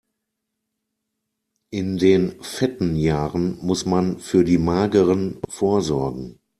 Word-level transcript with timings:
In 1.69 1.97
den 1.99 2.41
fetten 2.41 2.95
Jahren 2.95 3.59
muss 3.63 3.85
man 3.85 4.17
für 4.17 4.43
die 4.43 4.57
mageren 4.57 5.39
vorsorgen. 5.47 6.39